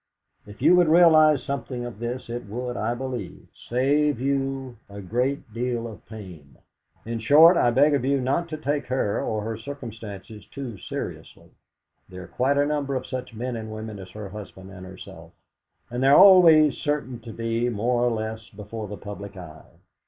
[0.47, 5.53] If you would realise something of this, it would, I believe, save you a great
[5.53, 6.57] deal of pain.
[7.05, 11.51] In short, I beg of you not to take her, or her circumstances, too seriously.
[12.09, 15.33] There are quite a number of such men and women as her husband and herself,
[15.91, 19.69] and they are always certain to be more or less before the public eye.